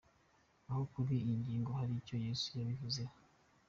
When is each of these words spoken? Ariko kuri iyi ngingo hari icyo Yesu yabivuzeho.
Ariko 0.69 0.81
kuri 0.93 1.11
iyi 1.21 1.33
ngingo 1.41 1.69
hari 1.79 1.93
icyo 2.01 2.15
Yesu 2.25 2.47
yabivuzeho. 2.59 3.15